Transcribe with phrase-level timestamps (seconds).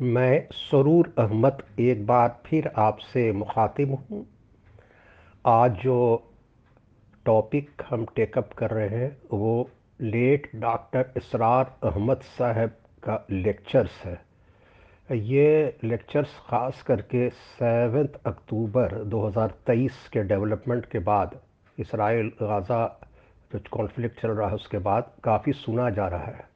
[0.00, 4.24] मैं सरूर अहमद एक बार फिर आपसे मुखातिब हूँ।
[5.44, 5.96] आज जो
[7.26, 9.68] टॉपिक हम टेकअप कर रहे हैं, वो
[10.00, 14.14] लेट डॉक्टर इसरार अहमद साहब का लेक्चर्स है।
[15.10, 21.38] ये लेक्चर्स ख़ास करके सेवन्थ अक्टूबर 2023 के डेवलपमेंट के बाद,
[21.78, 22.86] इसराइल गाज़ा
[23.52, 26.48] जो कॉन्फ्लिक्ट चल रहा है उसके बाद काफ़ी सुना जा रहा है।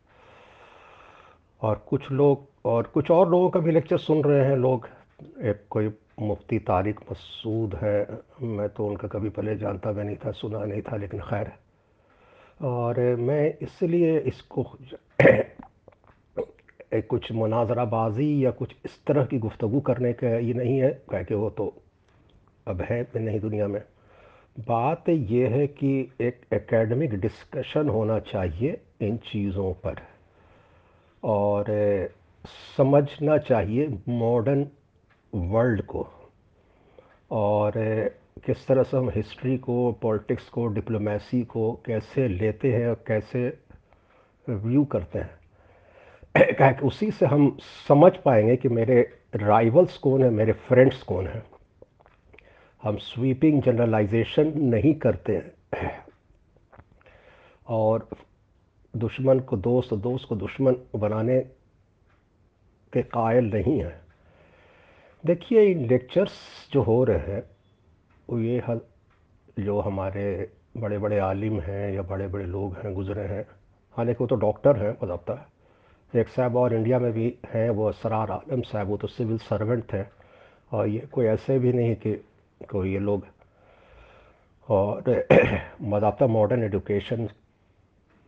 [1.62, 4.88] और कुछ लोग और कुछ और लोगों का भी लेक्चर सुन रहे हैं लोग।
[5.42, 8.08] एक कोई मुफ्ती तारिक मसूद है,
[8.42, 11.52] मैं तो उनका कभी पहले जानता भी नहीं था, सुना नहीं था, लेकिन खैर।
[12.64, 14.66] और मैं इसलिए इसको
[16.92, 21.22] एक कुछ मुनाजराबाजी या कुछ इस तरह की गुफ्तु करने का ये नहीं है, कह
[21.22, 21.74] के वो तो
[22.68, 23.82] अब है नहीं दुनिया में।
[24.58, 29.96] बात ये है कि एक एकेडमिक डिस्कशन होना चाहिए इन चीज़ों पर।
[31.24, 31.64] और
[32.46, 34.68] समझना चाहिए मॉडर्न
[35.34, 36.08] वर्ल्ड को।
[37.30, 37.72] और
[38.46, 43.58] किस तरह से हम हिस्ट्री को पॉलिटिक्स को डिप्लोमेसी को कैसे लेते हैं और कैसे
[44.48, 45.38] व्यू करते हैं।
[46.54, 51.42] क्या उसी से हम समझ पाएँगे कि मेरे राइवल्स कौन है, मेरे फ्रेंड्स कौन हैं।
[52.82, 56.04] हम स्वीपिंग जनरलाइजेशन नहीं करते हैं।
[57.68, 58.08] और
[58.96, 61.50] दुश्मन को दोस्त दोस्त को दुश्मन बनाने
[62.94, 64.00] के कायल नहीं हैं।
[65.26, 66.32] देखिए इन लेक्चर्स
[66.72, 67.42] जो हो रहे हैं,
[68.30, 68.80] वो ये हल,
[69.58, 73.46] जो हमारे बड़े बड़े आलिम हैं या बड़े बड़े लोग हैं, गुज़रे हैं
[73.96, 74.92] हालाँकि वो तो डॉक्टर हैं
[75.30, 79.38] है। एक साहब और इंडिया में भी हैं, वो असरार आलम साहब, वो तो सिविल
[79.38, 80.04] सर्वेंट थे
[80.72, 82.14] और ये कोई ऐसे भी नहीं कि
[82.70, 83.26] कोई ये लोग
[84.68, 85.00] और
[85.82, 87.28] बजाबता मॉडर्न एजुकेशन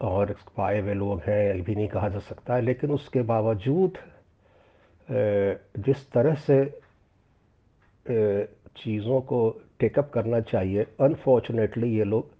[0.00, 3.98] और पाए हुए लोग हैं, ये भी नहीं कहा जा सकता है। लेकिन उसके बावजूद
[5.08, 6.64] जिस तरह से
[8.76, 9.38] चीज़ों को
[9.80, 12.30] टेकअप करना चाहिए अनफॉर्चुनेटली ये लोग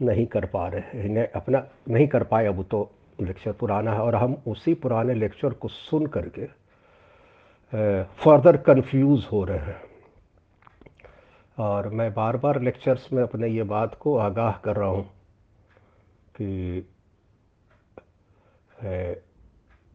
[0.00, 2.90] नहीं कर पा रहे हैं, इन्हें अपना नहीं कर पाए अब तो
[3.20, 6.46] लेक्चर पुराना है। और हम उसी पुराने लेक्चर को सुन करके
[8.16, 9.80] फर्दर कंफ्यूज हो रहे हैं।
[11.58, 15.04] और मैं बार बार लेक्चर्स में अपने ये बात को आगाह कर रहा हूँ
[16.34, 16.80] कि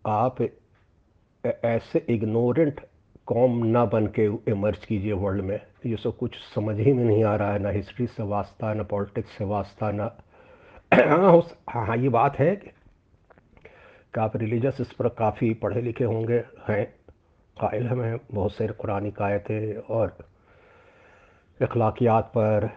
[0.05, 0.41] आप
[1.45, 2.81] ऐसे इग्नोरेंट
[3.25, 7.23] कॉम ना बन के इमर्ज कीजिए वर्ल्ड में। ये सब कुछ समझ ही में नहीं
[7.23, 10.17] आ रहा है, ना हिस्ट्री से वास्ता, ना पॉलिटिक्स से वास्ता, ना
[11.69, 16.43] हाँ हाँ ये बात है कि आप रिलीजस इस पर काफ़ी पढ़े लिखे होंगे?
[16.67, 16.85] हैं,
[17.61, 20.17] कायल हमें बहुत से कुरानी कायतें और
[21.61, 22.69] अखलाकियात पर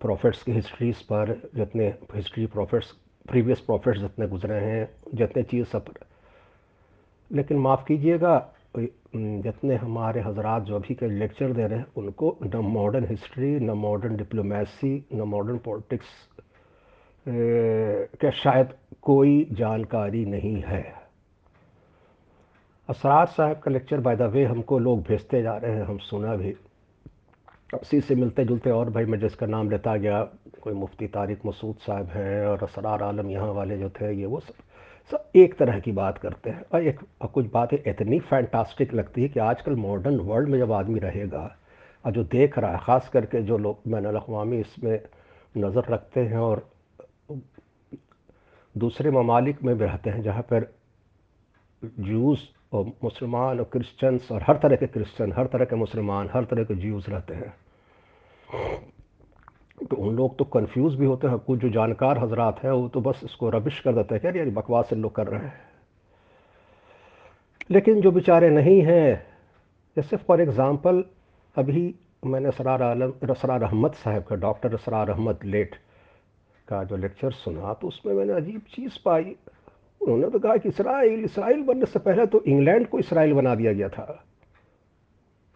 [0.00, 2.92] प्रॉफिट्स की हिस्ट्रीज़ पर, जितने हिस्ट्री प्रॉफिट्स
[3.28, 5.84] प्रीवियस प्रॉफिट्स जितने गुजरे हैं, जितने चीज़ सब
[7.30, 8.36] लेकिन माफ़ कीजिएगा
[8.76, 13.70] जितने हमारे हजरात जो अभी के लेक्चर दे रहे हैं, उनको न मॉडर्न हिस्ट्री न
[13.78, 16.06] मॉडर्न डिप्लोमेसी न मॉडर्न पॉलिटिक्स
[17.26, 18.72] के शायद
[19.02, 20.82] कोई जानकारी नहीं है।
[22.88, 26.34] असरार साहब का लेक्चर बाय द वे हमको लोग भेजते जा रहे हैं, हम सुना
[26.36, 26.54] भी।
[27.74, 30.22] उसी से मिलते जुलते और भाई, मैं जिसका नाम लेता गया,
[30.62, 34.40] कोई मुफ्ती तारिक मसूद साहब हैं और असरार आलम यहाँ वाले जो थे, ये वो
[34.40, 34.54] सब।
[35.10, 39.22] सब एक तरह की बात करते हैं। और एक, और कुछ बातें इतनी फैंटास्टिक लगती
[39.22, 41.56] है कि आजकल मॉडर्न वर्ल्ड में जब आदमी रहेगा,
[42.04, 45.00] और जो देख रहा है, ख़ास करके जो लोग मैन अवी इसमें
[45.54, 46.68] नज़र रखते हैं और
[48.74, 50.72] दूसरे ममालिक में भी रहते हैं, जहाँ पर
[51.82, 56.44] जूस और मुसलमान और क्रिश्चियंस और हर तरह के क्रिश्चियन हर तरह के मुसलमान, हर
[56.44, 57.54] तरह के जूस रहते हैं।
[59.80, 63.00] तो उन लोग तो कंफ्यूज भी होते हैं कुछ जो जानकार हजरात हैं, वो तो
[63.00, 65.66] बस इसको रबिश कर देते हैं क्या यार बकवास इन लोग कर रहे हैं।
[67.70, 69.26] लेकिन जो बेचारे नहीं हैं
[69.96, 71.04] जैसे फॉर एग्ज़ाम्पल
[71.56, 71.94] अभी
[72.26, 75.74] मैंने सरार आलम रसरार अहमद साहब का डॉक्टर रसरार अहमद लेट
[76.68, 79.36] का जो लेक्चर सुना तो उसमें मैंने अजीब चीज़ पाई।
[80.00, 83.72] उन्होंने तो कहा कि इसराइल इसराइल बनने से पहले तो इंग्लैंड को इसराइल बना दिया
[83.72, 84.24] गया था।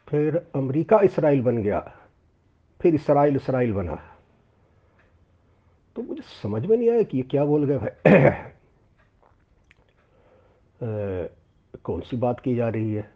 [0.08, 1.80] फिर अमेरिका इसराइल बन गया।
[2.80, 3.98] फिर इसराइल इसराइल बना।
[5.96, 8.50] तो मुझे समझ में नहीं आया कि ये क्या बोल गए भाई।
[11.84, 13.10] कौन सी बात की जा रही है?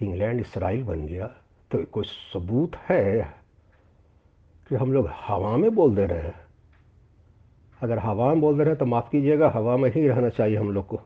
[0.00, 1.26] इंग्लैंड इसराइल बन गया
[1.70, 3.02] तो कोई सबूत है
[4.68, 6.22] कि हम लोग हवा में बोल दे रहे?
[6.22, 6.34] हैं
[7.80, 10.56] अगर हवा में बोल दे रहे हैं तो माफ़ कीजिएगा, हवा में ही रहना चाहिए
[10.56, 11.00] हम लोग को।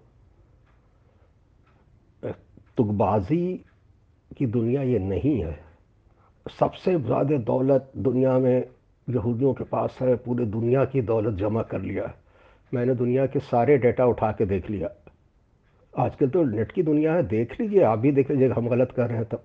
[2.76, 3.64] तुकबाजी
[4.38, 5.58] की दुनिया ये नहीं है।
[6.60, 8.68] सबसे ज़्यादा दौलत दुनिया में
[9.10, 12.14] यहूदियों के पास है, पूरे दुनिया की दौलत जमा कर लिया। है
[12.72, 14.88] मैंने दुनिया के सारे डेटा उठा के देख लिया।
[15.94, 19.08] आजकल तो नेट की दुनिया है, देख लीजिए, आप भी देख लीजिए, हम गलत कर
[19.08, 19.42] रहे हैं तो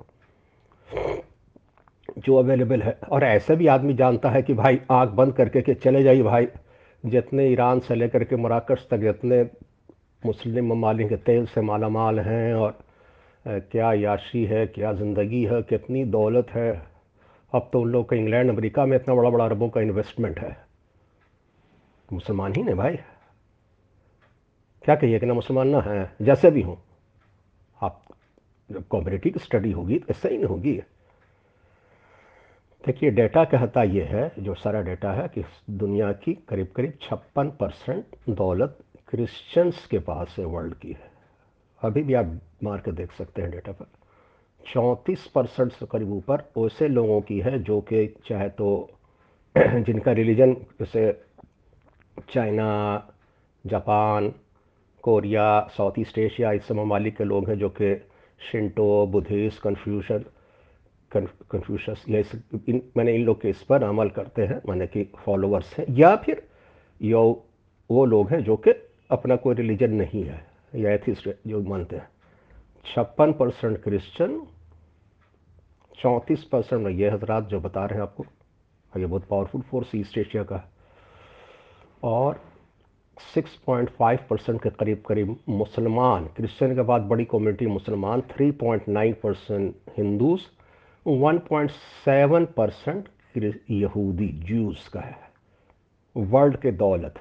[2.19, 5.73] जो अवेलेबल है। और ऐसे भी आदमी जानता है कि भाई आँख बंद करके कि
[5.75, 6.47] चले जाइए भाई,
[7.03, 9.41] जितने ईरान से लेकर के मराकश तक जितने
[10.23, 12.77] मुस्लिम ममालिक तेल से माला माल हैं और
[13.45, 16.94] क्या याशी है, क्या ज़िंदगी है, कितनी दौलत है।
[17.55, 20.65] अब तो उन लोग का इंग्लैंड, अमेरिका में इतना बड़ा बड़ा अरबों का इन्वेस्टमेंट है।
[22.13, 22.95] मुसलमान ही ने भाई।
[24.81, 26.15] क्या कहिए कि ना मुसलमान ना है?
[26.21, 26.75] जैसे भी हों।
[27.81, 28.03] आप,
[28.71, 30.83] जब कॉम्पिटिटिव स्टडी होगी तो ऐसा ही नहीं होगी।
[32.85, 37.47] देखिए डेटा कहता ये है, जो सारा डेटा है कि दुनिया की करीब करीब छप्पन
[37.49, 41.11] परसेंट दौलत क्रिश्चियंस के पास है वर्ल्ड की है।
[41.81, 43.85] अभी भी आप मार देख सकते हैं डेटा पर।
[44.73, 48.89] चौंतीस परसेंट से करीब ऊपर ऐसे लोगों की है जो कि चाहे तो
[49.57, 51.21] जिनका रिलीजन जैसे
[52.33, 53.07] China,
[53.65, 54.33] Japan,
[55.03, 57.95] Korea south east Asia इस ममालिक के लोग हैं जो कि
[58.51, 60.25] शिंटो, बुद्धिस्ट कन्फ्यूशन
[61.51, 62.31] कन्फ्यूशस या इस
[62.69, 66.15] इन, मैंने इन लोग के इस पर अमल करते हैं, मैंने कि फॉलोअर्स हैं, या
[66.15, 66.47] फिर
[67.01, 67.45] यो,
[67.91, 68.71] वो लोग हैं जो कि
[69.11, 70.45] अपना कोई रिलीजन नहीं है,
[70.75, 72.09] या एथिस्ट जो मानते हैं।
[72.85, 74.47] छप्पन परसेंट क्रिश्चियन
[76.01, 78.25] चौंतीस परसेंट में ये हजरात, जो बता रहे हैं आपको।
[78.97, 80.63] ये बहुत पावरफुल फोर्स ईस्ट एशिया का।
[82.03, 82.41] और
[83.33, 90.41] 6.5 परसेंट के करीब करीब मुसलमान, क्रिश्चियन के बाद बड़ी कम्युनिटी मुसलमान 3.9 परसेंट हिंदूज
[91.07, 93.09] 1.7 परसेंट
[93.71, 95.17] यहूदी जूस का है।
[96.17, 97.19] वर्ल्ड के दौलत।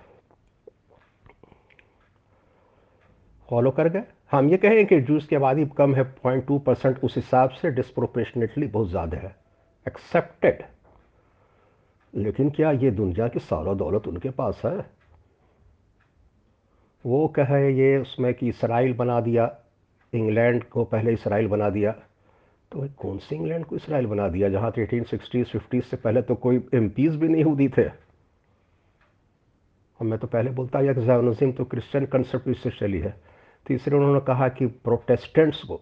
[3.50, 4.04] फॉलो कर गए?
[4.32, 7.70] हम ये कहें कि जूस की आबादी कम है पॉइंट टू परसेंट, उस हिसाब से
[7.70, 9.34] डिस्प्रोपोर्शनेटली बहुत ज़्यादा है।
[9.86, 10.62] एक्सेप्टेड
[12.14, 14.86] लेकिन क्या ये दुनिया की सारा दौलत उनके पास है?
[17.04, 19.50] वो कहे ये उसमें कि इसराइल बना दिया,
[20.12, 21.92] इंग्लैंड को पहले इसराइल बना दिया।
[22.72, 26.22] तो कौन से इंग्लैंड को इसराइल बना दिया, जहाँ तो एटीन सिक्सटीज़ फिफ्टीज़ से पहले
[26.22, 27.88] तो कोई एम भी नहीं होती थे?
[30.00, 33.14] और मैं तो पहले बोलता या कि जैनज़म तो क्रिश्चियन कंसेप्ट इससे चली है।
[33.66, 35.76] तीसरे उन्होंने कहा कि प्रोटेस्टेंट्स को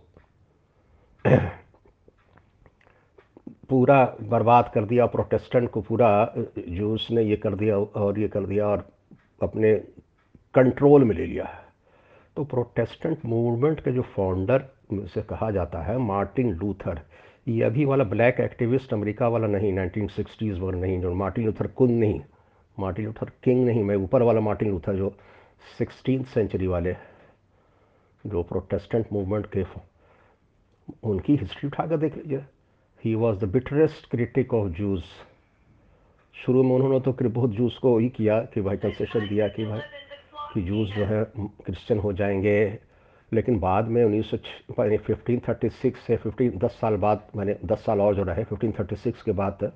[3.69, 6.11] पूरा बर्बाद कर दिया प्रोटेस्टेंट को पूरा
[6.59, 8.87] जूस ने ये कर दिया और ये कर दिया और
[9.43, 9.75] अपने
[10.55, 11.61] कंट्रोल में ले लिया है।
[12.37, 14.69] तो प्रोटेस्टेंट मूवमेंट के जो फाउंडर
[15.15, 17.01] से कहा जाता है मार्टिन लूथर
[17.49, 21.99] ये अभी वाला ब्लैक एक्टिविस्ट अमेरिका वाला नहीं 1960s वगैरह नहीं, जो मार्टिन लूथर कुंग
[22.01, 22.21] नहीं
[22.79, 25.15] मार्टिन लूथर किंग नहीं, मैं ऊपर वाला मार्टिन लूथर जो
[25.79, 26.93] सिक्सटीन सेंचुरी वाले
[28.27, 29.65] जो प्रोटेस्टेंट मूवमेंट के
[31.05, 32.45] उनकी हिस्ट्री उठाकर देख लीजिए।
[33.05, 35.05] He was the bitterest critic of Jews
[36.35, 39.81] शुरू में उन्होंने तो बहुत जूस को ही किया कि भाई कंसेशन दिया कि भाई,
[40.55, 42.79] कि जूस जो है क्रिश्चियन हो जाएँगे।
[43.33, 44.37] लेकिन बाद में उन्नीस सौ
[44.99, 48.73] फिफ्टीन थर्टी सिक्स से फिफ्टीन दस साल बाद, मैंने दस साल और जो रहे फिफ्टीन
[48.79, 49.73] थर्टी सिक्स के बाद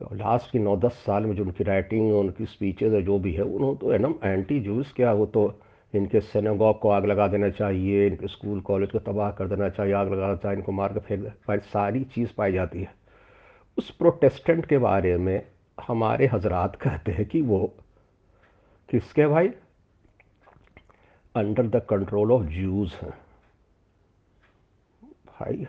[0.00, 3.42] लास्ट की नौ दस साल में जो उनकी राइटिंग उनकी स्पीचेज और जो भी है,
[3.42, 5.48] उन्होंने तो एकदम एंटी जूस क्या। वो तो
[5.94, 9.92] इनके सेनेगॉग को आग लगा देना चाहिए, इनके स्कूल कॉलेज को तबाह कर देना चाहिए,
[9.92, 12.94] आग लगाना चाहिए, इनको मार कर फेंक दे सारी चीज़ पाई जाती है।
[13.78, 15.46] उस प्रोटेस्टेंट के बारे में
[15.86, 17.74] हमारे हजरात कहते हैं कि वो
[18.90, 19.48] किसके भाई?
[21.36, 23.14] Under the control of Jews हैं।
[25.26, 25.66] भाई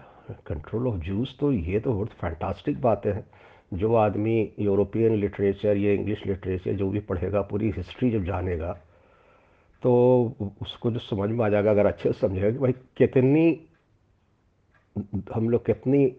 [0.48, 3.26] कंट्रोल ऑफ़ जूस तो ये तो बहुत फैंटास्टिक बातें हैं।
[3.74, 8.80] जो आदमी यूरोपियन लिटरेचर या इंग्लिश लिटरेचर जो भी पढ़ेगा, पूरी हिस्ट्री जब जानेगा
[9.82, 9.92] तो
[10.62, 13.62] उसको जो समझ में आ जाएगा, अगर अच्छे से समझेगा कि भाई कितनी,
[15.36, 16.16] हम लोग कितनी,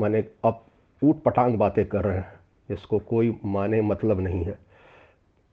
[0.00, 0.64] माने अब
[1.04, 2.40] ऊट पटांग बातें कर रहे हैं
[2.70, 4.58] इसको कोई माने मतलब नहीं है।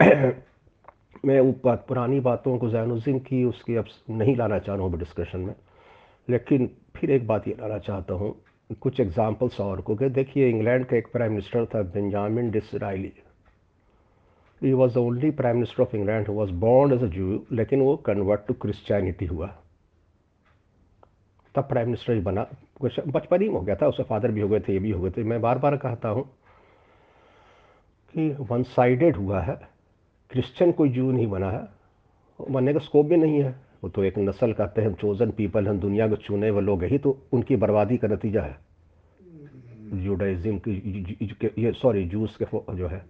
[1.25, 4.99] मैं वो बात पुरानी बातों को जैनुज़म की, उसकी अब नहीं लाना चाह रहा हूँ
[4.99, 5.55] डिस्कशन में।
[6.29, 8.41] लेकिन फिर एक बात ये लाना चाहता हूँ,
[8.81, 13.13] कुछ एग्जांपल्स और कि देखिए, इंग्लैंड का एक प्राइम मिनिस्टर था Benjamin Disraeli
[14.63, 17.81] he was the only prime minister of England who was born as a Jew लेकिन
[17.81, 19.47] वो कन्वर्ट टू क्रिश्चियनिटी हुआ।
[21.55, 22.45] तब प्राइम मिनिस्टर ही बना।
[22.83, 25.11] बचपन ही हो गया था उसके फादर भी हो गए थे ये भी हो गए
[25.11, 26.23] थे। मैं बार बार कहता हूँ
[28.13, 29.55] कि वन साइडेड हुआ है।
[30.31, 31.67] क्रिश्चियन कोई जू नहीं बना है।
[32.39, 35.79] बनने का स्कोप भी नहीं है। वो तो एक नस्ल कहते हैं चोजन पीपल हैं
[35.79, 38.57] दुनिया को चुने हुए लोग ही तो उनकी बर्बादी का नतीजा है।
[40.03, 43.03] जूडाइज्म की ये सॉरी जूस के जो है।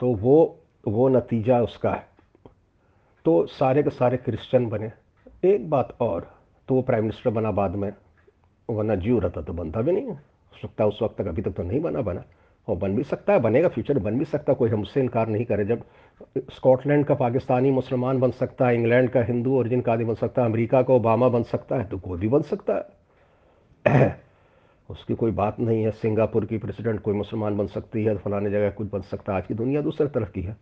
[0.00, 2.06] तो वो वो नतीजा उसका है।
[3.24, 4.92] तो सारे के सारे क्रिश्चियन बने।
[5.44, 6.34] एक बात और
[6.68, 7.92] तो वो प्राइम मिनिस्टर बना बाद में,
[8.70, 10.16] वरना ज्यू रहता तो बनता भी नहीं है।
[10.62, 12.24] सकता उस वक्त तक अभी तक तो नहीं बना बना।
[12.68, 15.44] और बन भी सकता है, बनेगा फ्यूचर बन भी सकता है, कोई हमसे इनकार नहीं
[15.44, 15.82] करे। जब
[16.38, 20.42] स्कॉटलैंड का पाकिस्तानी मुसलमान बन सकता है, इंग्लैंड का हिंदू ओरिजिन का आदमी बन सकता
[20.42, 22.98] है, अमेरिका का ओबामा बन सकता है तो कोई भी बन सकता
[23.88, 24.20] है।
[24.90, 28.70] उसकी कोई बात नहीं है, सिंगापुर की प्रेसिडेंट कोई मुसलमान बन सकती है, फलाने जगह
[28.70, 30.56] कुछ बन सकता है। आज की दुनिया दूसरे तरफ़ की है।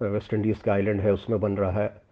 [0.00, 2.02] वेस्ट इंडीज़ का आइलैंड है, उसमें बन रहा है।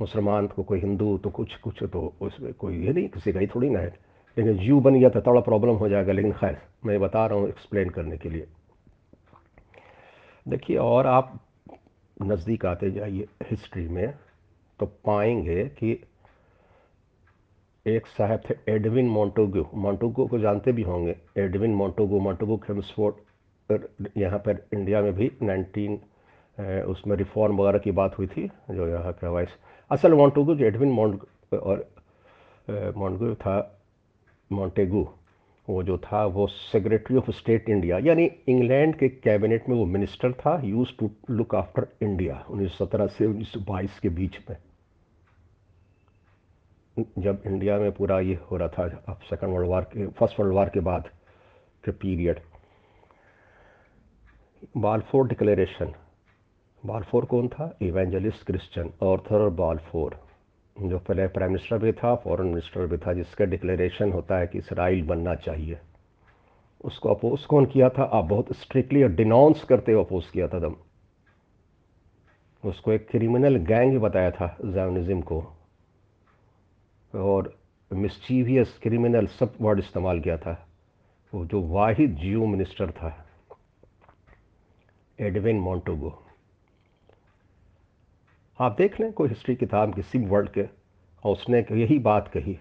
[0.00, 3.46] मुसलमान को कोई हिंदू तो कुछ कुछ तो उसमें कोई ये नहीं, किसी का ही
[3.46, 3.98] थोड़ी ना है।
[4.36, 7.48] लेकिन जू बन गया तो थोड़ा प्रॉब्लम हो जाएगा, लेकिन खैर, मैं बता रहा हूँ
[7.48, 8.46] एक्सप्लेन करने के लिए।
[10.48, 11.40] देखिए, और आप
[12.22, 14.14] नज़दीक आते जाइए हिस्ट्री में
[14.80, 16.02] तो पाएँगे कि
[17.86, 23.14] एक साहब थे, एडविन मोन्टोगो मोन्टोगो को जानते भी होंगे। एडविन मोन्टोगो मोन्टोगो खेम्सफोर्ड
[24.16, 25.98] यहाँ पर इंडिया में भी 19
[26.86, 29.48] उसमें रिफॉर्म वगैरह की बात हुई थी, जो यहाँ का वाइस।
[29.90, 31.88] असल मोन्टोगो जो एडविन मोन्ट और
[32.96, 33.56] मोन्टगो था
[34.50, 35.08] मोन्टेगो
[35.68, 40.32] वो जो था, वो सेक्रेटरी ऑफ़ स्टेट इंडिया, यानी इंग्लैंड के कैबिनेट में वो मिनिस्टर
[40.32, 44.56] था, used to look after India 1917 से 1922 के बीच में।
[47.18, 50.54] जब इंडिया में पूरा ये हो रहा था, अब सेकंड वर्ल्ड वार के फ़र्स्ट वर्ल्ड
[50.54, 51.08] वार के बाद
[51.84, 52.40] के पीरियड
[54.76, 55.92] बालफोर डिक्लेरेशन
[56.82, 57.76] बालफोर कौन था?
[57.82, 60.18] इवेंजलिस्ट क्रिश्चियन ऑर्थर बालफोर
[60.76, 64.58] जो पहले प्राइम मिनिस्टर भी था फॉरेन मिनिस्टर भी था, जिसका डिक्लेरेशन होता है कि
[64.58, 65.78] इसराइल बनना चाहिए।
[66.84, 68.02] उसको अपोज कौन किया था?
[68.02, 70.76] आप बहुत स्ट्रिक्टली और डिनाउंस करते हुए अपोज किया था दम
[72.64, 75.40] उसको एक क्रिमिनल गैंग बताया था जैनिज्म को।
[77.14, 77.54] और
[77.90, 80.66] मिस्चीवियस क्रिमिनल सब वर्ड इस्तेमाल किया था।
[81.32, 83.26] वो जो वाहिद जियो मिनिस्टर था
[85.18, 86.18] एडविन मोन्टोगो
[88.58, 90.62] आप देख लें कोई हिस्ट्री किताब किसी वर्ल्ड के
[91.24, 92.58] और उसने यही बात कही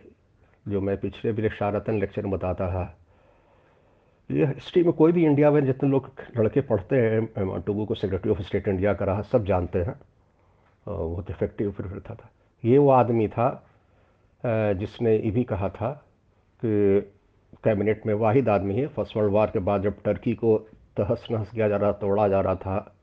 [0.68, 2.84] जो मैं पिछले भी शारतन लेक्चर में बताता था
[4.32, 8.32] ये हिस्ट्री में कोई भी इंडिया में जितने लोग लड़के पढ़ते हैं मोन्टोगो को सेक्रेटरी
[8.32, 10.00] ऑफ़ स्टेट इंडिया का रहा सब जानते हैं।
[10.88, 12.29] बहुत इफ़ेक्टिव फिर था, था।
[12.65, 13.65] ये वो आदमी था
[14.43, 15.91] जिसने ये भी कहा था
[16.63, 17.01] कि
[17.63, 20.58] कैबिनेट में वाहिद आदमी है। फ़र्स्ट वर्ल्ड वार के बाद जब टर्की को
[20.98, 22.96] तहस नहस किया जा रहा तोड़ा जा रहा था,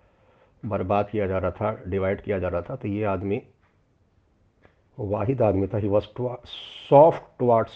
[0.63, 3.43] बर्बाद किया जा रहा था, डिवाइड किया जा रहा था तो ये आदमी,
[4.99, 6.05] वाहिद आदमी था। He was
[6.91, 7.73] soft towards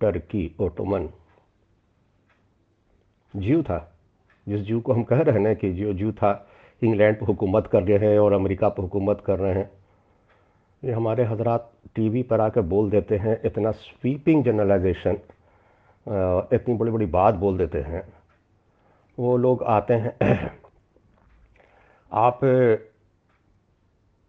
[0.00, 1.08] Turkey Ottoman
[3.34, 3.88] जीव था।
[4.46, 6.48] जिस जीव को हम कह रहे हैं ना कि जो जीव था,
[6.82, 9.70] इंग्लैंड पर हुकूमत कर रहे हैं और अमेरिका पर हुकूमत कर रहे हैं
[10.82, 15.18] ये हमारे हजरात टीवी पर आकर बोल देते हैं, इतना स्वीपिंग जनरलाइजेशन
[16.54, 18.02] इतनी बड़ी बड़ी बात बोल देते हैं।
[19.18, 20.50] वो लोग आते हैं,
[22.12, 22.40] आप,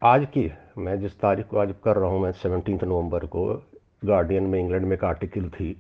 [0.02, 3.46] आज की, मैं जिस तारीख को आज कर रहा हूँ, मैं सेवनटीन नवंबर को
[4.06, 5.74] गार्डियन में इंग्लैंड में एक आर्टिकल थी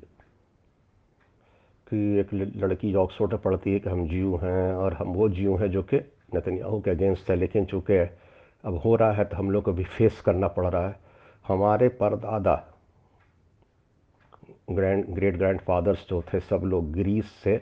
[1.87, 5.69] कि एक लड़की ऑक्सफोर्ड पढ़ती है कि हम जीव हैं और हम वो जीव हैं
[5.71, 5.97] जो कि
[6.35, 8.03] नतन्याहू के अगेंस्ट है, लेकिन चूँकि
[8.63, 10.95] अब हो रहा है तो हम लोग को भी फेस करना पड़ रहा है।
[11.45, 12.55] हमारे परदादा
[14.71, 17.55] ग्रैंड ग्रेट ग्रैंड फादर्स जो थे, सब लोग ग्रीस से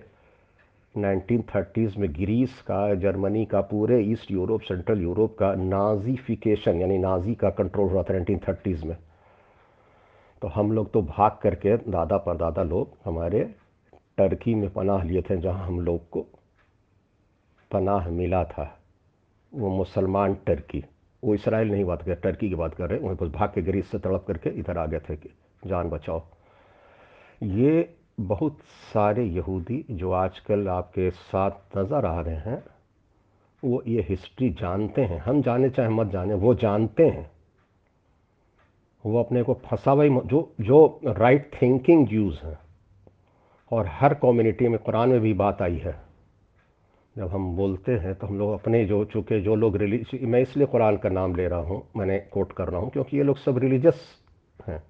[0.96, 7.36] 1930s में ग्रीस का जर्मनी का, पूरे ईस्ट यूरोप सेंट्रल यूरोप का नाजीफिकेशन यानी नाजी
[7.36, 8.98] का कंट्रोल हुआ था 1930s में।
[10.42, 13.44] तो हम लोग तो भाग करके दादा परदादा लोग हमारे
[14.18, 16.26] टर्की में पनाह लिए थे, जहाँ हम लोग को
[17.72, 18.64] पनाह मिला था।
[19.54, 20.84] वो मुसलमान टर्की,
[21.24, 23.92] वो इसराइल नहीं बात कर, टर्की की बात कर रहे हैं वहीं भाग के ग्रीस
[23.92, 25.30] से तड़प करके इधर आ गए थे कि
[25.68, 26.22] जान बचाओ।
[27.44, 28.58] ये बहुत
[28.94, 32.64] सारे यहूदी जो आजकल आपके साथ नज़र आ रहे हैं,
[33.64, 37.30] वो ये हिस्ट्री जानते हैं। हम जाने चाहे मत जाने, वो जानते हैं।
[39.06, 42.58] वो अपने को फंसा हुआ जो जो राइट थिंकिंग यूज़ हैं।
[43.72, 46.11] और हर कम्युनिटी में कुरान में भी बात आई है।
[47.16, 50.68] जब हम बोलते हैं तो हम लोग अपने जो, चूँकि जो लोग रिलीज़ मैं इसलिए
[50.68, 53.58] कुरान का नाम ले रहा हूँ, मैंने कोट कर रहा हूँ, क्योंकि ये लोग सब
[53.58, 54.00] रिलीजस
[54.68, 54.82] हैं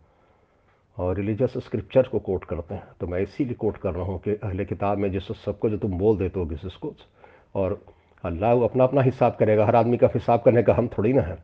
[0.98, 4.32] और रिलीजस स्क्रिप्चर को कोट करते हैं। तो मैं इसीलिए कोट कर रहा हूँ कि
[4.34, 6.94] अहले किताब में जिस सबको जो तुम बोल देते हो किसी को,
[7.56, 7.82] और
[8.24, 11.38] अल्लाह अपना अपना हिसाब करेगा, हर आदमी का हिसाब करने का हम थोड़ी ना है।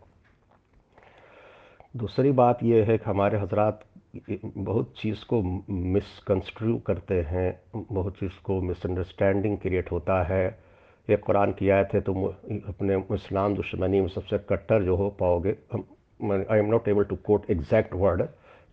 [1.93, 3.83] दूसरी बात यह है कि हमारे हजरात
[4.29, 10.66] बहुत चीज़ को मिसकंस्ट्रू करते हैं, बहुत चीज़ को मिसअंडरस्टैंडिंग क्रिएट होता है।
[11.09, 12.25] एक कुरान की आयत है, तुम
[12.67, 17.49] अपने इस्लाम दुश्मनी में सबसे कट्टर जो हो पाओगे। I am not able to quote
[17.51, 18.21] exact word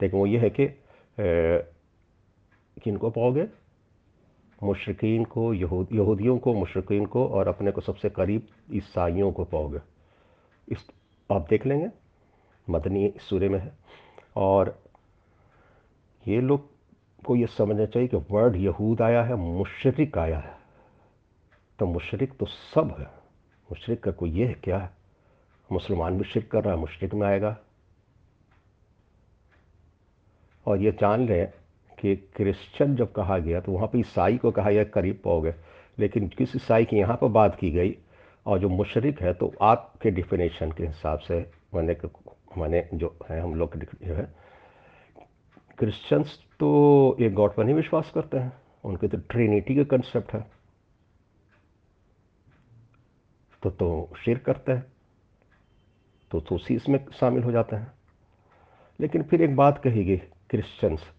[0.03, 0.67] लेकिन वो ये है कि
[2.83, 3.47] किन को पाओगे?
[4.63, 9.79] मुशरकिन को, यहूद, यहूदियों को, मुशरकिन को और अपने को सबसे करीब ईसाइयों को पाओगे।
[10.69, 10.87] इस,
[11.31, 11.89] आप देख लेंगे,
[12.71, 13.73] मदनी इस सूर्य में है।
[14.37, 14.83] और
[16.29, 16.69] ये लोग
[17.27, 20.64] को ये समझना चाहिए कि वर्ड यहूद आया है, मुशरक आया है।
[21.79, 23.07] तो मुशरक तो सब है।
[23.69, 24.89] मुशरक का कोई ये है क्या?
[25.71, 27.57] मुसलमान भी शिरक कर रहा है, मुशरक में आएगा।
[30.67, 31.47] और ये जान लें
[31.99, 35.55] कि क्रिश्चियन जब कहा गया तो वहाँ पे ईसाई को कहा गया करीब पाओगे।
[35.99, 37.97] लेकिन किस ईसाई की यहाँ पर बात की गई?
[38.47, 41.35] और जो मुशरक है तो आपके डिफिनेशन के हिसाब से
[41.75, 41.97] मैंने
[42.59, 44.25] मैंने जो है हम लोग जो है,
[45.79, 48.53] क्रिश्चियंस तो एक गॉड पर नहीं विश्वास करते हैं।
[48.85, 50.41] उनके तो ट्रिनिटी का कंसेप्ट है।
[53.65, 54.85] तो तो शेर करते हैं
[56.31, 57.93] तो तो उसी इसमें शामिल हो जाते हैं।
[59.01, 60.17] लेकिन फिर एक बात कही गई
[60.51, 61.11] क्रिश्चियंस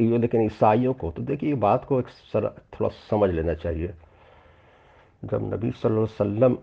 [0.00, 3.94] लेकिन ईसाइयों को तो देखिए बात को एक सर, थोड़ा समझ लेना चाहिए।
[5.24, 6.56] जब नबी सल्लल्लाहु अलैहि वसल्लम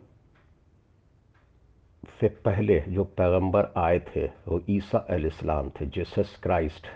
[2.19, 6.87] से पहले जो पैगंबर आए थे, वो ईसा इस्लाम थे, जेसस क्राइस्ट।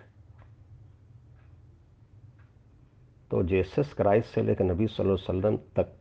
[3.31, 5.97] तो जेसस क्राइस्ट से लेकर नबी सल्लल्लाहु अलैहि वसल्लम तक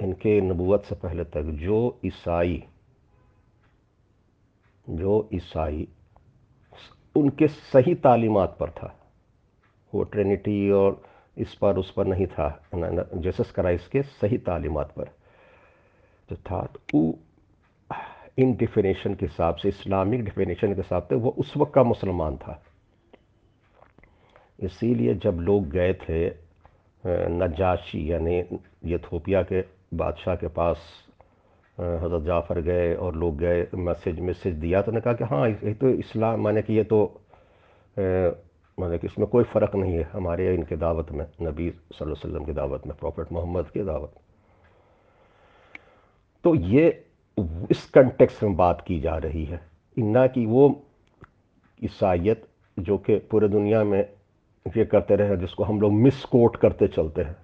[0.00, 2.62] इनके नबूत से पहले तक जो ईसाई
[4.86, 5.86] जो ईसाई
[7.16, 8.94] उनके सही तालीमात पर था।
[9.92, 11.02] वो ट्रिनिटी और
[11.36, 15.10] इस पर उस पर नहीं था जेसस क्राइस्ट के सही तालीमात पर
[16.30, 17.18] जो था। तो वो
[18.38, 22.36] इन डिफिनेशन के हिसाब से, इस्लामिक डिफिनेशन के हिसाब से वो उस वक्त का मुसलमान
[22.36, 22.62] था।
[24.62, 26.26] इसीलिए जब लोग गए थे
[27.04, 28.38] नजाशी यानी
[28.84, 29.60] यथोपिया के
[29.92, 30.78] बादशाह के पास
[31.78, 35.74] हज़रत जाफ़र गए और लोग गए, मैसेज मैसेज दिया तो उन्होंने कहा कि हाँ ये
[35.74, 37.00] तो इस्लाम, माने कि ये तो
[38.78, 42.44] माने कि इसमें कोई फ़र्क नहीं है हमारे इनके दावत में, नबी सल्लल्लाहु अलैहि वसल्लम
[42.44, 44.12] की दावत में, प्रॉफिट मोहम्मद की दावत
[46.44, 46.88] तो ये
[47.70, 49.60] इस कंटेक्स में बात की जा रही है।
[49.96, 50.68] ना कि वो
[51.82, 54.00] ईसाइत जो कि पूरे दुनिया में
[54.66, 57.36] ये करते रहे जिसको हम लोग मिस कोट करते चलते हैं।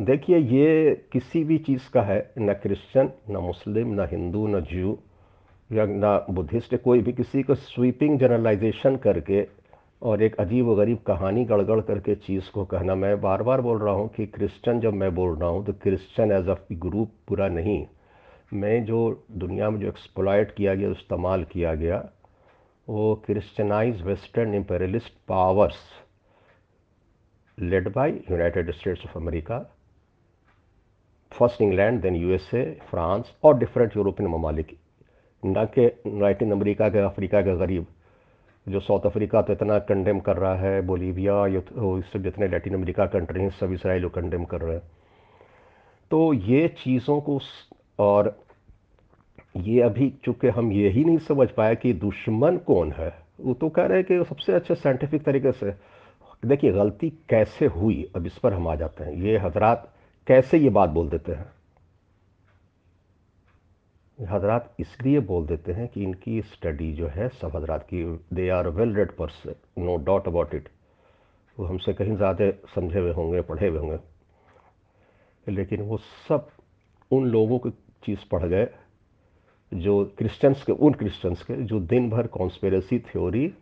[0.00, 4.98] देखिए, ये किसी भी चीज़ का है, ना क्रिश्चियन, ना मुस्लिम, ना हिंदू, ना जू
[5.70, 9.46] या ना बुद्धिस्ट, कोई भी किसी को स्वीपिंग जनरलाइजेशन करके
[10.02, 13.78] और एक अजीब व गरीब कहानी गड़गड़ करके चीज़ को कहना, मैं बार बार बोल
[13.78, 17.48] रहा हूँ कि क्रिश्चियन जब मैं बोल रहा हूँ तो क्रिश्चियन एज अ ग्रुप पूरा
[17.48, 17.84] नहीं।
[18.52, 19.00] मैं जो
[19.32, 21.98] दुनिया में जो एक्सप्लॉयट किया गया, इस्तेमाल किया गया,
[22.88, 25.76] वो Christianize western imperialist powers
[27.58, 29.58] led by United States of America
[31.32, 34.76] first England then USA France और डिफरेंट यूरोपियन ममालिक।
[35.42, 35.86] ना के
[36.20, 37.86] लैटिन अमेरिका के अफ्रीका के गरीब,
[38.66, 43.50] जो साउथ अफ्रीका तो इतना कंडेम कर रहा है, बोलीविया जितने लैटिन अमेरिका कंट्री हैं,
[43.50, 44.82] सब इसराइल को कंडेम कर रहे हैं।
[46.10, 47.38] तो ये चीज़ों को
[47.98, 48.36] और
[49.58, 53.68] ये अभी चूँकि हम ये ही नहीं समझ पाए कि दुश्मन कौन है, वो तो
[53.68, 55.74] कह रहे हैं कि सबसे अच्छे साइंटिफिक तरीके से।
[56.42, 59.90] देखिए, गलती कैसे हुई, अब इस पर हम आ जाते हैं। ये हजरात
[60.26, 61.46] कैसे ये बात बोल देते हैं?
[64.18, 68.02] हजरात इसलिए बोल देते हैं कि इनकी स्टडी जो है, सब हजरात की
[68.34, 70.68] they are well read person no doubt about it
[71.58, 73.98] वो हमसे कहीं ज़्यादा समझे हुए होंगे, पढ़े हुए होंगे।
[75.46, 75.96] लेकिन वो
[76.28, 76.48] सब
[77.10, 77.70] उन लोगों की
[78.04, 78.68] चीज़ पढ़ गए,
[79.72, 83.52] जो क्रिश्चियंस के, उन क्रिश्चियंस के, जो दिन भर कॉन्स्पेरेसी थ्योरी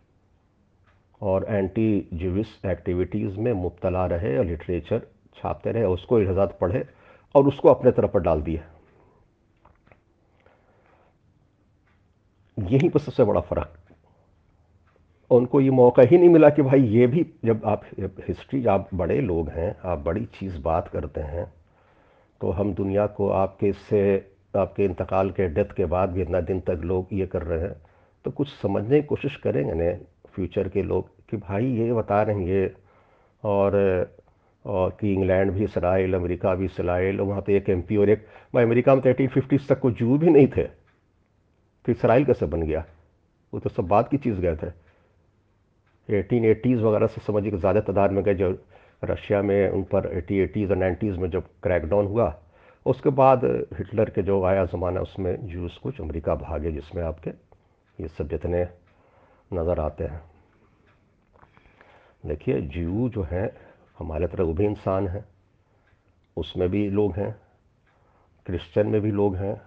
[1.21, 6.85] और एंटी जुविस एक्टिविटीज़ में मुबतला रहे और लिटरेचर छापते रहे, उसको इजाज़त पढ़े
[7.35, 8.61] और उसको अपने तरफ़ पर डाल दिया।
[12.57, 13.75] यहीं पर सबसे बड़ा फ़र्क।
[15.31, 17.81] उनको ये मौका ही नहीं मिला कि भाई ये भी जब आप
[18.27, 21.45] हिस्ट्री, आप बड़े लोग हैं, आप बड़ी चीज़ बात करते हैं
[22.41, 24.01] तो हम दुनिया को आपके से
[24.57, 27.75] आपके इंतकाल के डेथ के बाद भी इतना दिन तक लोग ये कर रहे हैं
[28.25, 29.91] तो कुछ समझने की कोशिश करेंगे ना
[30.35, 32.73] फ्यूचर के लोग कि भाई ये बता रहे हैं ये,
[33.43, 33.71] और
[34.69, 38.63] और कि इंग्लैंड भी, इसराइल, अमेरिका भी, इसराइल वहाँ पे एक एमपी और एक, भाई
[38.63, 40.63] अमेरिका में तो एटीन फिफ्टीज़ तक कोई जू भी नहीं थे।
[41.85, 42.85] तो इसराइल कैसे बन गया?
[43.53, 47.81] वो तो सब बात की चीज़ गए थे। एटीन एटीज़ वगैरह से समझिए कि ज़्यादा
[47.81, 48.57] तादाद में गए, जो
[49.03, 52.33] रशिया में उन पर एटी एटीज़ और नाइन्टीज़ में जब क्रैकडाउन हुआ,
[52.85, 53.43] उसके बाद
[53.77, 57.29] हिटलर के जो आया ज़माना, उसमें जूस कुछ, अमेरिका भागे, जिसमें आपके
[57.99, 58.67] ये सब जितने
[59.51, 60.21] नज़र आते हैं।
[62.23, 63.49] देखिए, जू जो हैं
[63.99, 65.25] हमारे तरह वो भी इंसान हैं,
[66.37, 67.35] उसमें भी लोग हैं,
[68.45, 69.61] क्रिश्चियन में भी लोग हैं।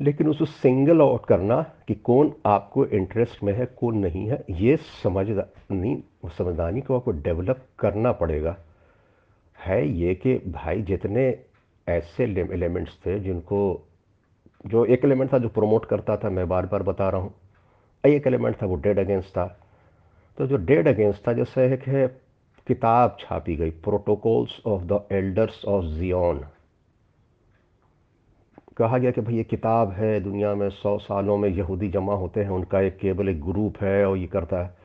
[0.00, 4.76] लेकिन उसको सिंगल आउट करना कि कौन आपको इंटरेस्ट में है, कौन नहीं है, ये
[4.76, 6.04] समझदानी
[6.38, 8.56] समझदानी को आपको डेवलप करना पड़ेगा।
[9.58, 11.38] है ये कि भाई जितने
[11.88, 13.88] ऐसे एलिमेंट्स थे जिनको,
[14.66, 17.34] जो एक एलिमेंट था जो प्रमोट करता था, मैं बार बार बता रहा हूँ,
[18.04, 19.46] एक एलिमेंट था वो डेड अगेंस्ट था।
[20.38, 22.25] तो जो डेड अगेंस्ट था, जैसे एक है
[22.66, 26.46] किताब छापी गई Protocols of the Elders of Zion
[28.76, 32.40] कहा गया कि भाई ये किताब है दुनिया में सौ सालों में यहूदी जमा होते
[32.40, 34.76] हैं उनका एक केवल एक ग्रुप है और ये करता है।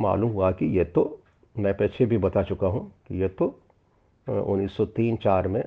[0.00, 1.22] मालूम हुआ कि ये तो
[1.58, 3.60] मैं पीछे भी बता चुका हूँ कि ये तो
[4.28, 5.64] उन्नीस सौ तीन चार में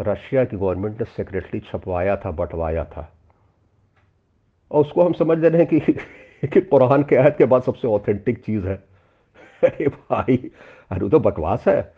[0.00, 3.12] रशिया की गवर्नमेंट ने सेक्रेटली छपवाया था बंटवाया था।
[4.70, 5.80] और उसको हम समझ रहे हैं कि,
[6.48, 8.87] कि कुरान के आयत के बाद सबसे ऑथेंटिक चीज़ है।
[9.62, 10.36] अरे भाई,
[10.90, 11.92] अरे तो बकवास है।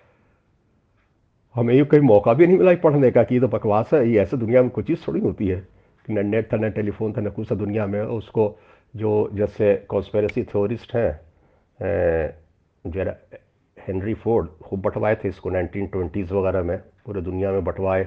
[1.55, 4.21] हमें ये कहीं मौका भी नहीं मिला पढ़ने का कि ये तो बकवास है, ये
[4.21, 5.61] ऐसे दुनिया में कुछ चीज़ थोड़ी होती है
[6.09, 8.57] कि न नेट था, न टेलीफोन था, न कुछ दुनिया में। उसको
[8.95, 11.11] जो जैसे कॉन्स्पेरेसी थ्योरिस्ट हैं
[12.85, 13.15] जरा
[13.77, 18.05] हेनरी फोर्ड खूब बंटवाए थे इसको नाइनटीन ट्वेंटीज़ वगैरह में, पूरे दुनिया में बंटवाए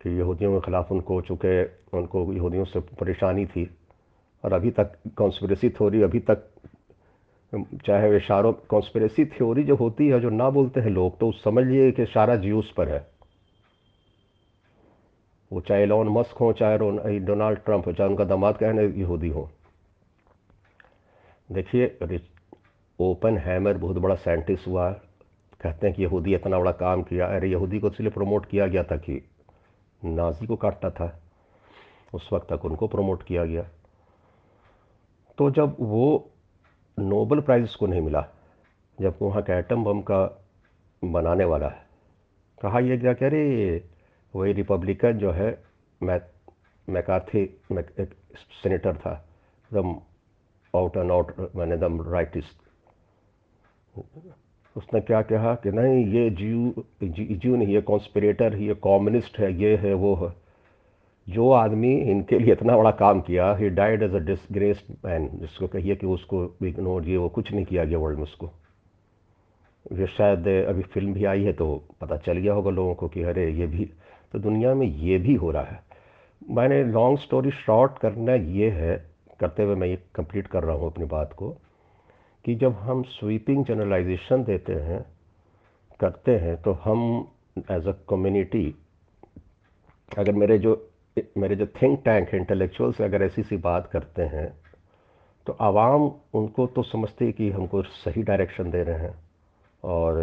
[0.00, 1.62] कि यहूदियों के ख़िलाफ़ उनको, चूँकि
[1.96, 3.70] उनको यहूदियों से परेशानी थी।
[4.44, 6.44] और अभी तक कॉन्स्परेसी थ्योरी अभी तक
[7.54, 11.92] चाहे वे इशारों कॉन्स्परेसी थ्योरी जो होती है, जो ना बोलते हैं लोग तो समझिए
[11.92, 13.10] कि इशारा ज्यूस पर है।
[15.52, 16.78] वो चाहे एलोन मस्क हो, चाहे
[17.18, 19.50] डोनाल्ड ट्रंप हो, चाहे उनका दामाद कहने यहूदी हो।
[21.52, 21.98] देखिए
[23.00, 24.92] ओपन हैमर बहुत बड़ा साइंटिस्ट हुआ।
[25.60, 28.82] कहते हैं कि यहूदी इतना बड़ा काम किया। अरे, यहूदी को इसलिए प्रमोट किया गया
[28.82, 29.28] था कि
[30.04, 31.22] नाजी को काटना था।
[32.14, 33.62] उस वक्त तक उनको प्रमोट किया गया।
[35.38, 36.30] तो जब वो
[36.98, 38.24] नोबल प्राइज़ उसको नहीं मिला
[38.98, 40.20] जब वहाँ का एटम बम का
[41.02, 41.84] बनाने वाला है।
[42.58, 43.80] कहा यह क्या कह रहे
[44.34, 45.50] वही रिपब्लिकन जो है
[46.00, 46.18] मै
[46.88, 47.40] मैकार्थी
[48.00, 48.14] एक
[48.62, 49.94] सेनेटर था एकदम
[50.74, 52.64] आउट एंड आउट मैंने एकदम राइटिस्ट
[54.76, 59.52] उसने क्या कहा कि नहीं ये जीव जी, जीव नहीं ये कॉन्स्पिरेटर ये कम्युनिस्ट है
[59.54, 60.32] ये है वो है।
[61.28, 65.66] जो आदमी इनके लिए इतना बड़ा काम किया he died as a disgraced man जिसको
[65.68, 68.50] कहिए कि उसको इग्नोर ये वो कुछ नहीं किया गया वर्ल्ड में उसको।
[69.92, 71.66] ये शायद अभी फ़िल्म भी आई है तो
[72.00, 73.84] पता चल गया होगा लोगों को कि अरे ये भी
[74.32, 75.80] तो दुनिया में ये भी हो रहा है।
[76.42, 78.96] मैंने लॉन्ग स्टोरी शॉर्ट करना ये है,
[79.40, 81.50] करते हुए मैं ये कंप्लीट कर रहा हूँ अपनी बात को,
[82.44, 85.04] कि जब हम स्वीपिंग जनरलाइजेशन देते हैं,
[86.00, 87.00] करते हैं तो हम
[87.70, 88.74] एज अ कम्युनिटी
[90.18, 90.74] अगर मेरे जो
[91.16, 94.48] मेरे जो थिंक टैंक है इंटेलेक्चुअल्स अगर ऐसी सी बात करते हैं
[95.46, 96.02] तो आवाम
[96.34, 99.14] उनको तो समझते कि हमको सही डायरेक्शन दे रहे हैं
[99.82, 100.18] और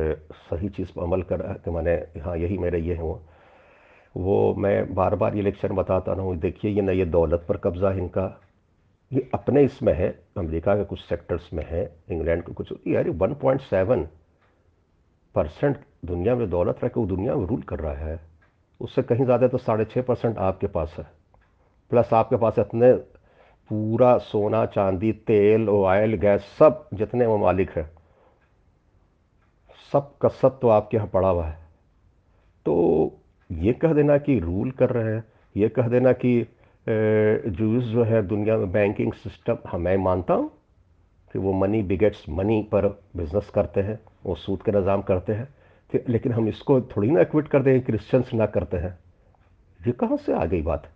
[0.50, 3.16] सही चीज़ पर अमल कर रहा है कि मैंने हाँ यही मेरे ये हैं
[4.16, 7.92] वो। मैं बार बार ये लेक्चर बताता हूँ, देखिए ये ना ये दौलत पर कब्ज़ा
[7.92, 8.26] है इनका।
[9.12, 13.34] ये अपने इसमें है, अमेरिका के कुछ सेक्टर्स में है, इंग्लैंड के कुछ यार वन
[13.42, 14.08] पॉइंट सेवन
[15.36, 18.20] परसेंट दुनिया में दौलत रह के वो दुनिया में रूल कर रहा है।
[18.84, 21.06] उससे कहीं ज़्यादा तो साढ़े छः परसेंट आपके पास है।
[21.92, 22.94] प्लस आपके पास इतने
[23.72, 27.90] पूरा सोना, चांदी, तेल ऑयल गैस सब जितने ममालिक है,
[29.92, 31.58] सब का सब तो आपके यहाँ पड़ा हुआ है।
[32.66, 33.20] तो
[33.50, 35.24] ये कह देना कि रूल कर रहे हैं,
[35.56, 36.42] ये कह देना कि
[36.88, 40.52] जूस जो है, दुनिया में बैंकिंग सिस्टम हाँ मैं मानता हूँ
[41.36, 45.48] कि वो मनी बिगेट्स मनी पर बिज़नेस करते हैं, वो सूद के निज़ाम करते हैं।
[46.10, 48.98] लेकिन हम इसको थोड़ी ना एक्विट कर दें क्रिश्चियंस ना करते हैं।
[49.80, 50.90] ये कहाँ से आ गई बात?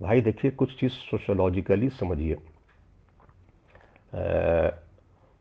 [0.00, 2.36] भाई देखिए, कुछ चीज़ सोशोलॉजिकली समझिए।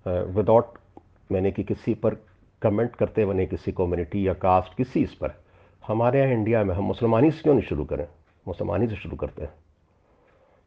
[0.06, 0.78] विदाउट
[1.32, 2.16] मैंने कि किसी पर
[2.62, 5.34] कमेंट करते बने किसी कम्युनिटी या कास्ट किसी इस पर।
[5.84, 8.08] हमारे यहाँ इंडिया में हम मुसलमानी से क्यों नहीं शुरू करें?
[8.48, 9.54] मुसलमानी से शुरू करते हैं।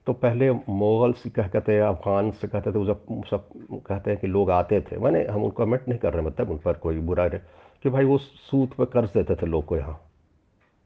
[0.07, 3.49] तो पहले मुगल से कह कहते हैं, अफ़गान से कहते थे जब सब
[3.87, 6.59] कहते हैं कि लोग आते थे। मैंने, हम उनको कमेंट नहीं कर रहे मतलब उन
[6.59, 7.41] पर कोई बुरा रहे
[7.85, 10.01] कि भाई वो सूद पर कर्ज देते थे लोग को यहाँ।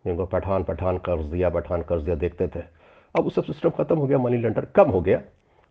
[0.05, 2.61] जिनको पठान पठान कर्ज दिया, पठान कर्ज दिया, देखते थे।
[3.15, 5.21] अब वो सब सिस्टम ख़त्म हो गया मनी लेंडर कम हो गया।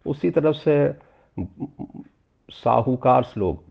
[0.05, 0.75] उसी तरफ़ से
[2.49, 3.63] साहूकार लोग,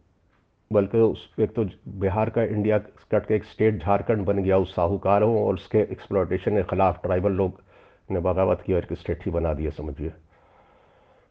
[0.71, 1.65] बल्कि उस, एक तो
[2.01, 6.57] बिहार का, इंडिया कट के एक स्टेट झारखंड बन गया, उस साहूकारों और उसके एक्सप्लोटेशन
[6.57, 7.63] के ख़िलाफ़ ट्राइबल लोग
[8.09, 10.13] ने बगावत की और एक स्टेट ही बना दिया समझिए।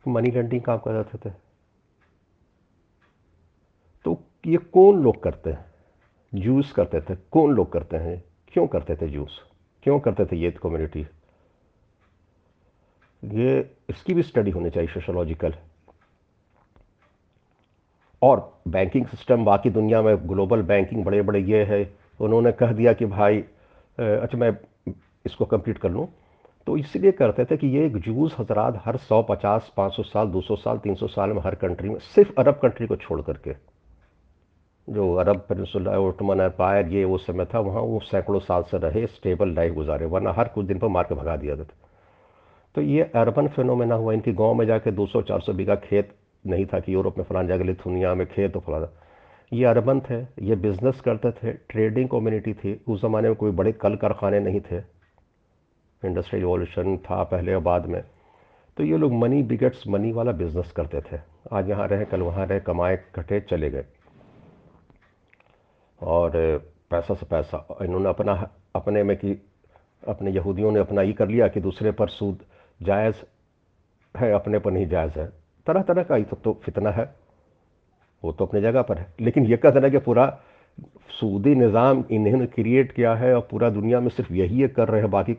[0.05, 1.33] मनी लेंडिंग काम कर जाते थे।
[4.05, 5.65] तो ये कौन लोग करते हैं?
[6.33, 8.23] जूस करते थे। कौन लोग करते हैं?
[8.53, 9.41] क्यों करते थे जूस?
[9.85, 11.05] क्यों करते थे ये कम्युनिटी
[13.23, 13.59] ये
[13.89, 15.53] इसकी भी स्टडी होनी चाहिए सोशोलॉजिकल
[18.21, 21.83] और बैंकिंग सिस्टम बाकी दुनिया में ग्लोबल बैंकिंग बड़े बड़े ये है।
[22.19, 23.39] उन्होंने कह दिया कि भाई
[23.97, 24.51] अच्छा मैं
[25.25, 26.07] इसको कंप्लीट कर लूँ।
[26.67, 30.55] तो इसलिए करते थे कि ये एक जूस हजरात हर 100, 50, 500 साल 200
[30.57, 33.53] साल 300 साल में हर कंट्री में सिर्फ़ अरब कंट्री को छोड़ करके।
[34.87, 39.05] जो अरब पेंसुला ओटमन एम्पायर ये वो समय था वहाँ वो सैकड़ों साल से रहे
[39.09, 41.67] स्टेबल लाइफ गुजारे वरना हर कुछ दिन पर मार के भगा दिया था।
[42.75, 46.93] तो ये अर्बन फिनोमेना हुआ इनकी गाँव में जाके 200-400 बीघा खेत नहीं था कि
[46.93, 48.89] यूरोप में फलान जगह लिथुनिया में खेत तो फलाना।
[49.51, 53.71] ये अरबन थे ये बिज़नेस करते थे ट्रेडिंग कम्युनिटी थी उस ज़माने में कोई बड़े
[53.73, 54.79] कल कारखाने नहीं थे।
[56.05, 58.03] इंडस्ट्री रिवॉल्यूशन था पहले और बाद में
[58.77, 61.19] तो ये लोग मनी बिगेट्स मनी वाला बिज़नेस करते थे।
[61.51, 63.85] आज यहाँ रहे, कल वहाँ रहे, कमाए कटे चले गए।
[66.01, 66.31] और,
[66.89, 69.41] पैसा से पैसा। इन्होंने अपना, अपने में कि,
[70.07, 72.39] अपने यहूदियों ने अपना ये कर लिया कि दूसरे पर सूद
[72.81, 73.15] जायज़
[74.17, 75.27] है, अपने पर नहीं जायज़ है।
[75.67, 77.15] तरह तरह का ये सब तो फितना है।
[78.23, 80.39] वो तो अपनी जगह पर है। लेकिन ये कहते ना कि पूरा
[81.09, 85.11] सूदी निज़ाम इन्होंने क्रिएट किया है और पूरा दुनिया में सिर्फ़ यही कर रहे हैं,
[85.11, 85.33] बाकी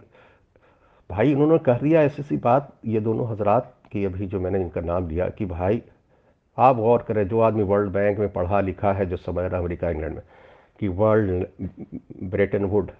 [1.10, 4.80] भाई इन्होंने कह दिया ऐसी सी बात, ये दोनों हजरात की अभी जो मैंने इनका
[4.80, 5.82] नाम लिया कि भाई,
[6.58, 9.90] आप गौर करें, जो आदमी वर्ल्ड बैंक में पढ़ा लिखा है, जो समझ रहा अमरीका,
[9.90, 10.22] इंग्लैंड में,
[10.80, 11.46] कि वर्ल्ड,
[12.22, 12.90] ब्रिटेन वुड,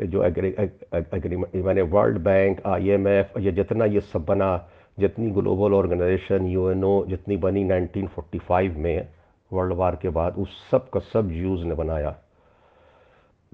[0.00, 7.06] जो एग्रीमेंट मैंने वर्ल्ड बैंक, आईएमएफ, ये जितना ये सब बना, जितनी ग्लोबल ऑर्गेनाइजेशन, यूएनओ,
[7.06, 9.08] जितनी बनी 1945 में,
[9.52, 12.16] वर्ल्ड वार के बाद, उस सब का सब यूज़ ने बनाया।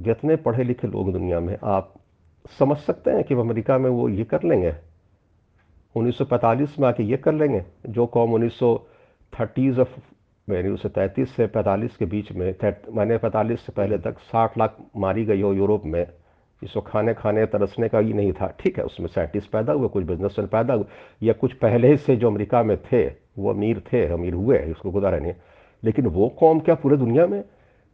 [0.01, 1.95] जितने पढ़े लिखे लोग दुनिया में, आप
[2.49, 4.75] समझ सकते हैं कि अमेरिका में वो ये कर लेंगे।
[5.97, 8.87] 1945 में आके ये कर लेंगे। जो कौम उन्नीस सौ
[9.41, 9.99] थर्टीज़ ऑफ़
[10.53, 12.55] उन्नीस सौ तैंतीस से 45 के बीच में
[12.93, 16.07] मैंने 45 से पहले तक 60 लाख मारी गई हो यूरोप में।
[16.63, 20.05] इसको खाने खाने, तरसने का ही नहीं था। ठीक है, उसमें साइंटिस्ट पैदा हुए, कुछ
[20.05, 20.85] बिजनेसमैन पैदा हुए,
[21.23, 25.19] या कुछ पहले से जो अमेरिका में थे, वो अमीर थे, अमीर हुए, इसको गुजारा
[25.19, 25.35] नहीं।
[25.85, 27.45] लेकिन वो कौम क्या पूरे दुनिया में?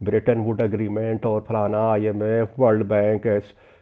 [0.03, 3.27] ब्रिटेन वुड एग्रीमेंट और फलाना I M F, World Bank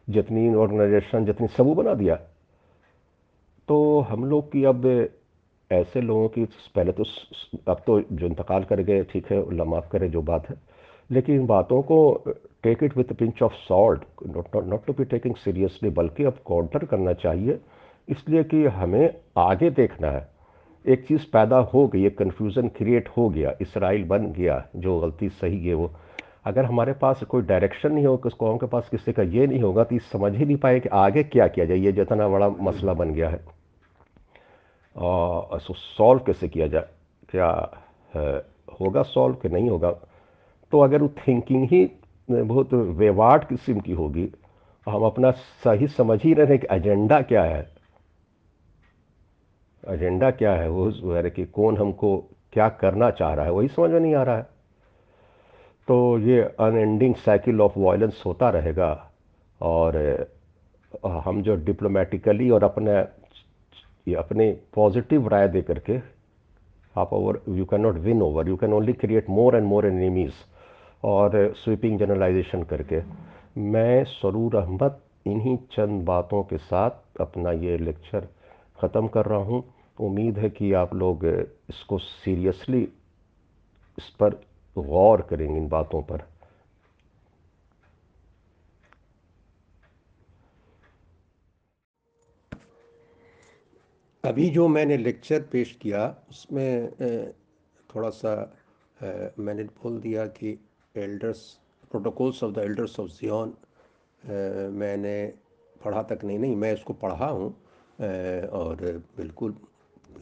[0.08, 2.14] जितनी ऑर्गेनाइजेशन जितनी सब वो बना दिया।
[3.68, 4.86] तो हम लोग की अब
[5.70, 7.04] ऐसे लोगों की पहले तो
[7.68, 10.56] अब तो जो इंतकाल कर गए, ठीक है, अल्लाह माफ़ करे, जो बात है।
[11.10, 12.24] लेकिन बातों को
[12.62, 17.12] take it with pinch of salt not to be taking seriously बल्कि अब काउंटर करना
[17.14, 17.58] चाहिए।
[18.08, 20.28] इसलिए कि हमें आगे देखना है।
[20.84, 25.28] एक चीज़ पैदा हो गई, एक कन्फ्यूज़न क्रिएट हो गया, इसराइल बन गया, जो गलती
[25.30, 25.90] सही है वो।
[26.44, 29.84] अगर हमारे पास कोई डायरेक्शन नहीं होगा कौम के पास किसी का ये नहीं होगा
[29.84, 33.12] तो समझ ही नहीं पाए कि आगे क्या किया जाए, ये जितना बड़ा मसला बन
[33.14, 33.40] गया है।
[34.96, 36.88] और सॉल्व कैसे किया जाए?
[37.30, 37.48] क्या
[38.80, 39.90] होगा सॉल्व कि नहीं होगा?
[40.72, 41.90] तो अगर वो थिंकिंग ही
[42.30, 44.30] बहुत वेवाट किस्म की होगी,
[44.86, 45.30] हम अपना
[45.64, 47.68] सही समझ ही रहे कि एजेंडा क्या है।
[49.84, 50.68] एजेंडा क्या है?
[50.68, 50.90] वो
[51.30, 52.16] कि कौन हमको
[52.52, 54.46] क्या करना चाह रहा है, वही समझ में नहीं आ रहा है।
[55.88, 58.90] तो ये अनएंडिंग साइकिल ऑफ़ वायलेंस होता रहेगा
[59.60, 59.96] और
[61.24, 62.92] हम जो डिप्लोमेटिकली और अपने,
[64.06, 65.98] ये अपने पॉजिटिव राय दे करके
[66.94, 70.34] आप over you can not win over you can only create more and more enemies
[71.04, 73.00] और स्वीपिंग जनरलाइजेशन करके।
[73.58, 78.28] मैं सरूर अहमद इन्हीं चंद बातों के साथ अपना ये लेक्चर
[78.80, 79.62] ख़त्म कर रहा हूँ।
[79.98, 82.82] उम्मीद है कि आप लोग इसको सीरियसली
[83.98, 84.40] इस पर
[84.76, 86.22] गौर करेंगे इन बातों पर।
[94.24, 96.90] अभी जो मैंने लेक्चर पेश किया, उसमें
[97.90, 98.34] थोड़ा सा
[99.38, 100.58] मैंने बोल दिया कि
[100.94, 101.40] Elders
[101.90, 103.54] Protocols of the Elders of Zion
[104.72, 105.16] मैंने
[105.84, 107.48] पढ़ा तक नहीं नहीं, मैं इसको पढ़ा हूँ
[108.52, 108.76] और
[109.16, 109.54] बिल्कुल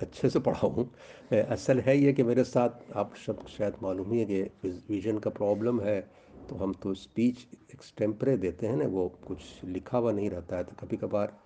[0.01, 0.91] अच्छे से पढ़ा हूँ
[1.33, 5.31] असल है ये कि मेरे साथ आप सब शायद मालूम ही है कि विजन का
[5.31, 6.01] प्रॉब्लम है
[6.49, 10.65] तो हम तो स्पीच एक्सटेम्परे देते हैं ना, वो कुछ लिखा हुआ नहीं रहता है
[10.65, 11.37] तो कभी कभार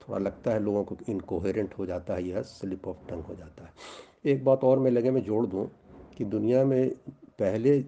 [0.00, 3.64] थोड़ा लगता है लोगों को इनकोहेरेंट हो जाता है यह स्लिप ऑफ़ टंग हो जाता
[3.64, 3.72] है।
[4.32, 5.66] एक बात और मैं लगे मैं जोड़ दूँ
[6.16, 6.88] कि दुनिया में
[7.38, 7.80] पहले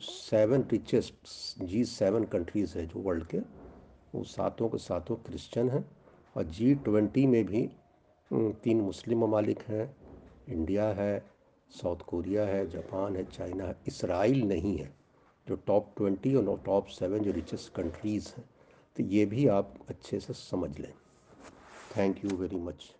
[0.00, 3.38] seven richest G seven countries है जो वर्ल्ड के,
[4.14, 5.84] वो सातों के सातों क्रिश्चियन हैं,
[6.36, 7.68] और जी ट्वेंटी में भी
[8.32, 9.96] तीन मुस्लिम ममालिक हैं,
[10.48, 11.30] इंडिया है,
[11.70, 14.96] साउथ कोरिया है, जापान है, चाइना है, इसराइल नहीं है,
[15.48, 18.50] जो टॉप ट्वेंटी और टॉप सेवन जो रिचेस्ट कंट्रीज़ हैं।
[18.96, 20.92] तो ये भी आप अच्छे से समझ लें।
[21.96, 22.96] Thank you very much